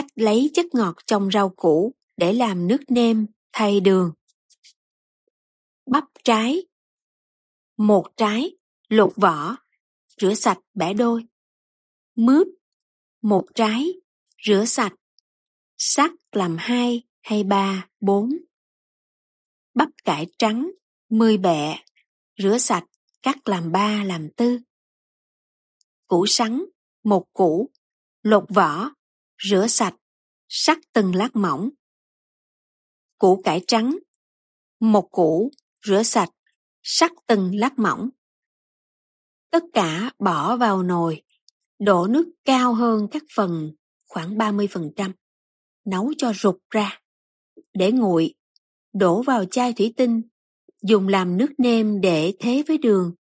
Cách 0.00 0.10
lấy 0.14 0.50
chất 0.54 0.66
ngọt 0.72 0.96
trong 1.06 1.30
rau 1.30 1.48
củ 1.48 1.94
để 2.16 2.32
làm 2.32 2.68
nước 2.68 2.80
nêm 2.88 3.26
thay 3.52 3.80
đường. 3.80 4.12
Bắp 5.86 6.04
trái 6.24 6.66
Một 7.76 8.06
trái, 8.16 8.56
lột 8.88 9.12
vỏ, 9.16 9.56
rửa 10.20 10.34
sạch 10.34 10.58
bẻ 10.74 10.94
đôi. 10.94 11.24
Mướp 12.14 12.46
Một 13.22 13.46
trái, 13.54 13.92
rửa 14.46 14.64
sạch, 14.64 14.92
sắc 15.78 16.10
làm 16.32 16.56
hai 16.58 17.02
hay 17.20 17.44
ba, 17.44 17.88
bốn. 18.00 18.36
Bắp 19.74 19.88
cải 20.04 20.26
trắng, 20.38 20.70
mười 21.08 21.38
bẹ, 21.38 21.84
rửa 22.38 22.58
sạch, 22.58 22.84
cắt 23.22 23.48
làm 23.48 23.72
ba 23.72 24.04
làm 24.04 24.28
tư. 24.36 24.60
Củ 26.06 26.26
sắn, 26.26 26.64
một 27.04 27.26
củ, 27.32 27.70
lột 28.22 28.44
vỏ, 28.48 28.90
rửa 29.48 29.66
sạch, 29.66 29.94
sắc 30.48 30.78
từng 30.92 31.14
lát 31.14 31.36
mỏng. 31.36 31.70
Củ 33.18 33.42
cải 33.44 33.64
trắng, 33.66 33.98
một 34.80 35.08
củ, 35.10 35.50
rửa 35.86 36.02
sạch, 36.02 36.30
sắc 36.82 37.12
từng 37.26 37.54
lát 37.54 37.78
mỏng. 37.78 38.08
Tất 39.50 39.62
cả 39.72 40.12
bỏ 40.18 40.56
vào 40.56 40.82
nồi, 40.82 41.22
đổ 41.78 42.06
nước 42.06 42.30
cao 42.44 42.74
hơn 42.74 43.08
các 43.10 43.22
phần 43.36 43.72
khoảng 44.06 44.36
30%, 44.38 45.12
nấu 45.84 46.12
cho 46.18 46.32
rụt 46.32 46.56
ra. 46.70 47.00
Để 47.74 47.92
nguội, 47.92 48.34
đổ 48.92 49.22
vào 49.22 49.44
chai 49.44 49.72
thủy 49.72 49.94
tinh, 49.96 50.22
dùng 50.82 51.08
làm 51.08 51.36
nước 51.36 51.50
nêm 51.58 52.00
để 52.00 52.32
thế 52.38 52.62
với 52.68 52.78
đường 52.78 53.14